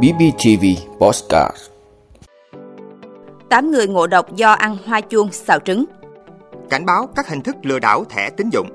[0.00, 0.64] BBTV
[0.98, 1.56] Postcard
[3.48, 5.84] 8 người ngộ độc do ăn hoa chuông xào trứng.
[6.70, 8.68] Cảnh báo các hình thức lừa đảo thẻ tín dụng.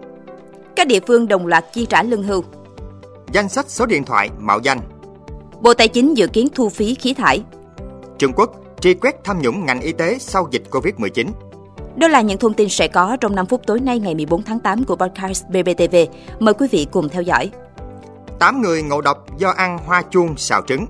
[0.76, 2.44] Các địa phương đồng loạt chi trả lương hưu.
[3.34, 4.80] Danh sách số điện thoại mạo danh.
[5.62, 7.44] Bộ Tài chính dự kiến thu phí khí thải.
[8.18, 8.52] Trung Quốc
[8.82, 11.28] truy quét tham nhũng ngành y tế sau dịch Covid-19.
[11.96, 14.60] Đó là những thông tin sẽ có trong 5 phút tối nay ngày 14 tháng
[14.60, 15.96] 8 của podcast BBTV.
[16.40, 17.52] Mời quý vị cùng theo dõi.
[18.40, 20.86] 8 người ngộ độc do ăn hoa chuông xào trứng.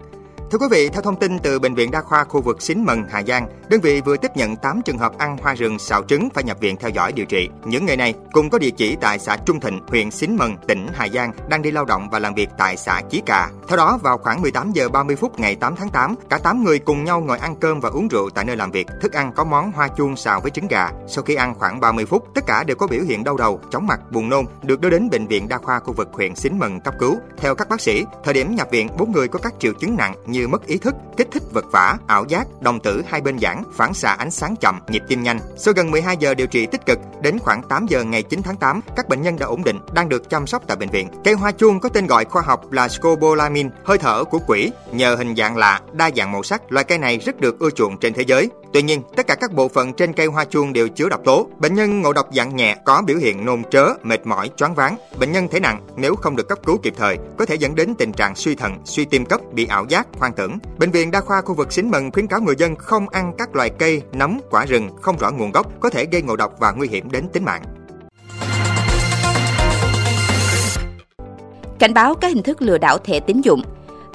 [0.52, 3.04] Thưa quý vị, theo thông tin từ Bệnh viện Đa khoa khu vực Xín Mần,
[3.10, 6.30] Hà Giang, đơn vị vừa tiếp nhận 8 trường hợp ăn hoa rừng xào trứng
[6.30, 7.50] phải nhập viện theo dõi điều trị.
[7.66, 10.88] Những người này cùng có địa chỉ tại xã Trung Thịnh, huyện Xín Mần, tỉnh
[10.94, 13.50] Hà Giang, đang đi lao động và làm việc tại xã Chí Cà.
[13.68, 16.80] Theo đó, vào khoảng 18 giờ 30 phút ngày 8 tháng 8, cả 8 người
[16.80, 18.88] cùng nhau ngồi ăn cơm và uống rượu tại nơi làm việc.
[19.02, 20.90] Thức ăn có món hoa chuông xào với trứng gà.
[21.08, 23.88] Sau khi ăn khoảng 30 phút, tất cả đều có biểu hiện đau đầu, chóng
[23.88, 26.80] mặt, buồn nôn, được đưa đến bệnh viện Đa khoa khu vực huyện Xín Mần
[26.80, 27.18] cấp cứu.
[27.38, 30.14] Theo các bác sĩ, thời điểm nhập viện, bốn người có các triệu chứng nặng
[30.26, 33.40] như như mất ý thức, kích thích vật vã, ảo giác, đồng tử hai bên
[33.40, 35.40] giãn, phản xạ ánh sáng chậm, nhịp tim nhanh.
[35.58, 38.58] Sau gần 12 giờ điều trị tích cực, đến khoảng 8 giờ ngày 9 tháng
[38.58, 41.08] 8, các bệnh nhân đã ổn định, đang được chăm sóc tại bệnh viện.
[41.24, 44.72] Cây hoa chuông có tên gọi khoa học là Scopolamine, hơi thở của quỷ.
[44.92, 47.98] Nhờ hình dạng lạ, đa dạng màu sắc, loài cây này rất được ưa chuộng
[47.98, 48.50] trên thế giới.
[48.74, 51.48] Tuy nhiên, tất cả các bộ phận trên cây hoa chuông đều chứa độc tố.
[51.58, 54.98] Bệnh nhân ngộ độc dạng nhẹ có biểu hiện nôn trớ, mệt mỏi, choáng váng.
[55.20, 57.96] Bệnh nhân thể nặng nếu không được cấp cứu kịp thời có thể dẫn đến
[57.96, 60.58] tình trạng suy thận, suy tim cấp, bị ảo giác, hoang tưởng.
[60.78, 63.56] Bệnh viện đa khoa khu vực Xín Mần khuyến cáo người dân không ăn các
[63.56, 66.72] loại cây, nấm, quả rừng không rõ nguồn gốc có thể gây ngộ độc và
[66.72, 67.62] nguy hiểm đến tính mạng.
[71.80, 73.62] Cảnh báo các hình thức lừa đảo thẻ tín dụng.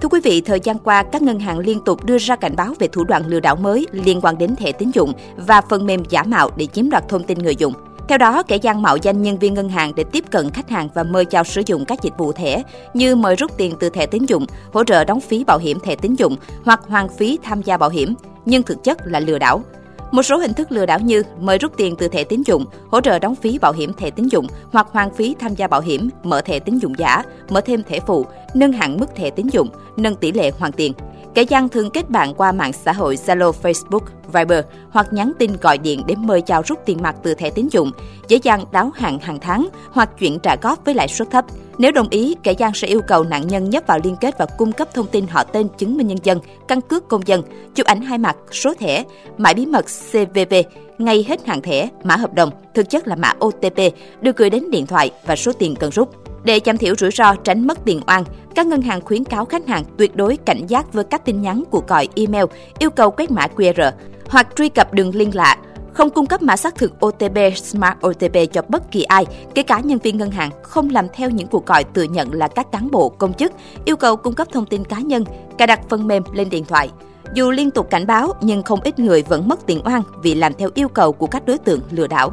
[0.01, 2.75] Thưa quý vị, thời gian qua, các ngân hàng liên tục đưa ra cảnh báo
[2.79, 6.03] về thủ đoạn lừa đảo mới liên quan đến thẻ tín dụng và phần mềm
[6.09, 7.73] giả mạo để chiếm đoạt thông tin người dùng.
[8.09, 10.89] Theo đó, kẻ gian mạo danh nhân viên ngân hàng để tiếp cận khách hàng
[10.95, 12.63] và mời chào sử dụng các dịch vụ thẻ
[12.95, 15.97] như mời rút tiền từ thẻ tín dụng, hỗ trợ đóng phí bảo hiểm thẻ
[15.97, 18.15] tín dụng hoặc hoàn phí tham gia bảo hiểm,
[18.45, 19.63] nhưng thực chất là lừa đảo.
[20.11, 23.01] Một số hình thức lừa đảo như mời rút tiền từ thẻ tín dụng, hỗ
[23.01, 26.09] trợ đóng phí bảo hiểm thẻ tín dụng hoặc hoàn phí tham gia bảo hiểm,
[26.23, 29.69] mở thẻ tín dụng giả, mở thêm thẻ phụ, nâng hạn mức thẻ tín dụng,
[29.97, 30.93] nâng tỷ lệ hoàn tiền.
[31.35, 34.01] Kẻ gian thường kết bạn qua mạng xã hội Zalo, Facebook,
[34.33, 37.69] Viber hoặc nhắn tin gọi điện để mời chào rút tiền mặt từ thẻ tín
[37.71, 37.91] dụng,
[38.29, 41.45] dễ dàng đáo hạn hàng tháng hoặc chuyển trả góp với lãi suất thấp.
[41.79, 44.47] Nếu đồng ý, kẻ gian sẽ yêu cầu nạn nhân nhấp vào liên kết và
[44.59, 46.39] cung cấp thông tin họ tên chứng minh nhân dân,
[46.69, 47.43] căn cước công dân,
[47.75, 49.05] chụp ảnh hai mặt, số thẻ,
[49.39, 50.55] mã bí mật CVV,
[50.99, 53.79] ngày hết hạn thẻ, mã hợp đồng, thực chất là mã OTP,
[54.21, 56.22] được gửi đến điện thoại và số tiền cần rút.
[56.45, 59.67] Để giảm thiểu rủi ro tránh mất tiền oan, các ngân hàng khuyến cáo khách
[59.67, 62.45] hàng tuyệt đối cảnh giác với các tin nhắn của gọi email
[62.79, 63.93] yêu cầu quét mã QR
[64.29, 65.57] hoặc truy cập đường liên lạ,
[65.93, 69.81] không cung cấp mã xác thực OTP, Smart OTP cho bất kỳ ai, kể cả
[69.81, 72.91] nhân viên ngân hàng, không làm theo những cuộc gọi tự nhận là các cán
[72.91, 73.53] bộ, công chức,
[73.85, 75.25] yêu cầu cung cấp thông tin cá nhân,
[75.59, 76.91] cài đặt phần mềm lên điện thoại.
[77.35, 80.55] Dù liên tục cảnh báo, nhưng không ít người vẫn mất tiền oan vì làm
[80.55, 82.31] theo yêu cầu của các đối tượng lừa đảo.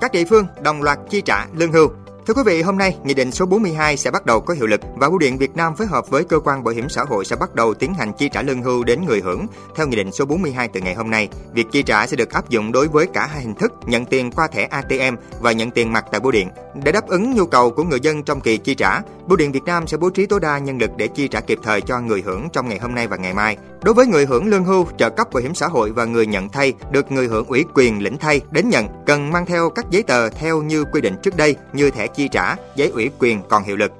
[0.00, 1.88] Các địa phương đồng loạt chi trả lương hưu.
[2.26, 4.80] Thưa quý vị, hôm nay, Nghị định số 42 sẽ bắt đầu có hiệu lực
[4.96, 7.36] và Bưu điện Việt Nam phối hợp với cơ quan bảo hiểm xã hội sẽ
[7.36, 9.46] bắt đầu tiến hành chi trả lương hưu đến người hưởng.
[9.76, 12.48] Theo Nghị định số 42 từ ngày hôm nay, việc chi trả sẽ được áp
[12.48, 15.92] dụng đối với cả hai hình thức nhận tiền qua thẻ ATM và nhận tiền
[15.92, 16.48] mặt tại bưu điện.
[16.84, 19.64] Để đáp ứng nhu cầu của người dân trong kỳ chi trả, Bưu điện Việt
[19.64, 22.22] Nam sẽ bố trí tối đa nhân lực để chi trả kịp thời cho người
[22.26, 23.56] hưởng trong ngày hôm nay và ngày mai.
[23.82, 26.48] Đối với người hưởng lương hưu, trợ cấp bảo hiểm xã hội và người nhận
[26.48, 30.02] thay được người hưởng ủy quyền lĩnh thay đến nhận cần mang theo các giấy
[30.02, 33.64] tờ theo như quy định trước đây như thẻ chi trả, giấy ủy quyền còn
[33.64, 33.92] hiệu lực.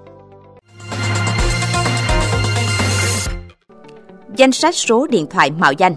[4.36, 5.94] Danh sách số điện thoại mạo danh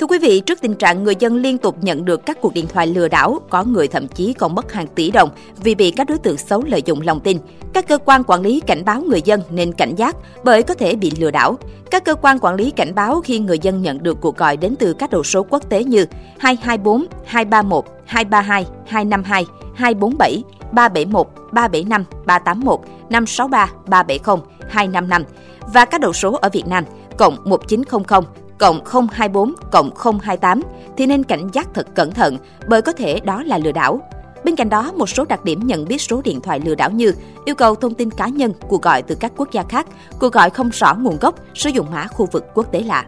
[0.00, 2.66] Thưa quý vị, trước tình trạng người dân liên tục nhận được các cuộc điện
[2.66, 6.08] thoại lừa đảo, có người thậm chí còn mất hàng tỷ đồng vì bị các
[6.08, 7.38] đối tượng xấu lợi dụng lòng tin.
[7.72, 10.96] Các cơ quan quản lý cảnh báo người dân nên cảnh giác bởi có thể
[10.96, 11.58] bị lừa đảo.
[11.90, 14.76] Các cơ quan quản lý cảnh báo khi người dân nhận được cuộc gọi đến
[14.78, 16.06] từ các đầu số quốc tế như
[16.38, 19.44] 224, 231, 232, 252,
[19.74, 22.80] 247, 371, 375, 381,
[23.10, 24.36] 563, 370,
[24.68, 25.24] 255
[25.74, 26.84] và các đầu số ở Việt Nam
[27.18, 28.24] cộng 1900
[28.60, 29.90] cộng 024 cộng
[30.22, 30.60] 028
[30.96, 34.00] thì nên cảnh giác thật cẩn thận bởi có thể đó là lừa đảo.
[34.44, 37.12] Bên cạnh đó, một số đặc điểm nhận biết số điện thoại lừa đảo như
[37.44, 39.86] yêu cầu thông tin cá nhân, cuộc gọi từ các quốc gia khác,
[40.20, 43.04] cuộc gọi không rõ nguồn gốc, sử dụng mã khu vực quốc tế lạ.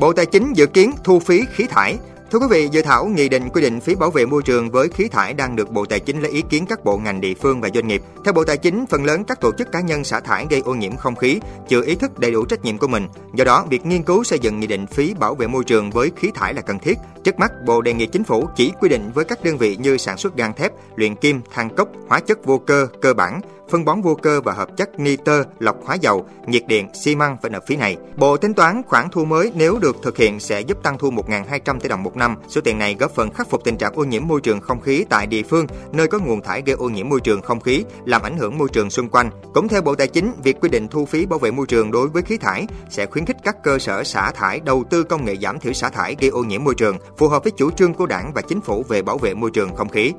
[0.00, 1.98] Bộ Tài chính dự kiến thu phí khí thải
[2.32, 4.88] Thưa quý vị, dự thảo nghị định quy định phí bảo vệ môi trường với
[4.88, 7.60] khí thải đang được Bộ Tài chính lấy ý kiến các bộ ngành địa phương
[7.60, 8.02] và doanh nghiệp.
[8.24, 10.74] Theo Bộ Tài chính, phần lớn các tổ chức cá nhân xả thải gây ô
[10.74, 13.06] nhiễm không khí chưa ý thức đầy đủ trách nhiệm của mình.
[13.34, 16.10] Do đó, việc nghiên cứu xây dựng nghị định phí bảo vệ môi trường với
[16.16, 16.94] khí thải là cần thiết.
[17.24, 19.96] Trước mắt, Bộ đề nghị chính phủ chỉ quy định với các đơn vị như
[19.96, 23.84] sản xuất gang thép, luyện kim, than cốc, hóa chất vô cơ, cơ bản, phân
[23.84, 27.50] bón vô cơ và hợp chất nitơ, lọc hóa dầu, nhiệt điện, xi măng phải
[27.50, 27.96] nộp phí này.
[28.16, 31.80] Bộ tính toán khoản thu mới nếu được thực hiện sẽ giúp tăng thu 1.200
[31.80, 32.36] tỷ đồng một năm.
[32.48, 35.04] Số tiền này góp phần khắc phục tình trạng ô nhiễm môi trường không khí
[35.08, 38.22] tại địa phương nơi có nguồn thải gây ô nhiễm môi trường không khí, làm
[38.22, 39.30] ảnh hưởng môi trường xung quanh.
[39.54, 42.08] Cũng theo Bộ Tài chính, việc quy định thu phí bảo vệ môi trường đối
[42.08, 45.36] với khí thải sẽ khuyến khích các cơ sở xả thải đầu tư công nghệ
[45.36, 48.06] giảm thiểu xả thải gây ô nhiễm môi trường, phù hợp với chủ trương của
[48.06, 50.12] Đảng và Chính phủ về bảo vệ môi trường không khí.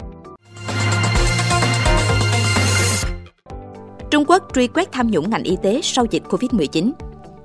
[4.22, 6.92] Trung Quốc truy quét tham nhũng ngành y tế sau dịch Covid-19.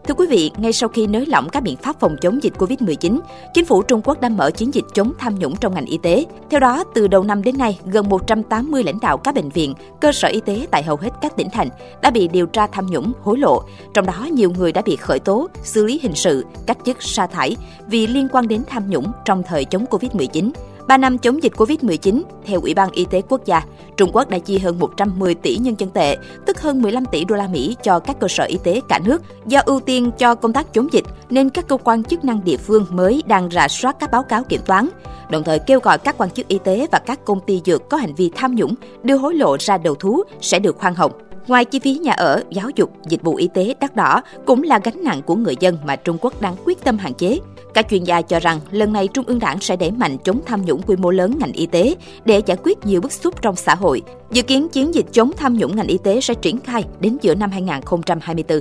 [0.05, 3.21] Thưa quý vị, ngay sau khi nới lỏng các biện pháp phòng chống dịch Covid-19,
[3.55, 6.25] chính phủ Trung Quốc đã mở chiến dịch chống tham nhũng trong ngành y tế.
[6.51, 10.13] Theo đó, từ đầu năm đến nay, gần 180 lãnh đạo các bệnh viện, cơ
[10.13, 11.69] sở y tế tại hầu hết các tỉnh thành
[12.03, 13.63] đã bị điều tra tham nhũng, hối lộ.
[13.95, 17.27] Trong đó, nhiều người đã bị khởi tố, xử lý hình sự, cách chức sa
[17.27, 17.57] thải
[17.87, 20.51] vì liên quan đến tham nhũng trong thời chống Covid-19.
[20.89, 23.63] 3 năm chống dịch Covid-19, theo Ủy ban Y tế Quốc gia,
[23.97, 26.17] Trung Quốc đã chi hơn 110 tỷ nhân dân tệ,
[26.47, 29.23] tức hơn 15 tỷ đô la Mỹ cho các cơ sở y tế cả nước.
[29.47, 32.57] Do ưu tiên cho công tác chống dịch, nên các cơ quan chức năng địa
[32.57, 34.89] phương mới đang rà soát các báo cáo kiểm toán,
[35.31, 37.97] đồng thời kêu gọi các quan chức y tế và các công ty dược có
[37.97, 41.13] hành vi tham nhũng đưa hối lộ ra đầu thú sẽ được khoan hồng.
[41.47, 44.81] Ngoài chi phí nhà ở, giáo dục, dịch vụ y tế đắt đỏ cũng là
[44.85, 47.39] gánh nặng của người dân mà Trung Quốc đang quyết tâm hạn chế.
[47.77, 50.65] Các chuyên gia cho rằng lần này Trung ương Đảng sẽ đẩy mạnh chống tham
[50.65, 51.95] nhũng quy mô lớn ngành y tế
[52.25, 54.03] để giải quyết nhiều bức xúc trong xã hội.
[54.31, 57.35] Dự kiến chiến dịch chống tham nhũng ngành y tế sẽ triển khai đến giữa
[57.35, 58.61] năm 2024.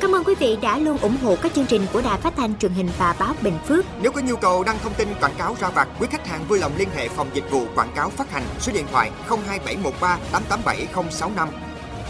[0.00, 2.58] Cảm ơn quý vị đã luôn ủng hộ các chương trình của Đài Phát thanh
[2.58, 3.84] truyền hình và báo Bình Phước.
[4.02, 6.58] Nếu có nhu cầu đăng thông tin quảng cáo ra vặt, quý khách hàng vui
[6.58, 11.48] lòng liên hệ phòng dịch vụ quảng cáo phát hành số điện thoại 02713 887065.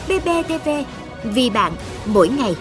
[0.08, 0.68] BBTV,
[1.24, 1.72] vì bạn,
[2.06, 2.54] mỗi ngày.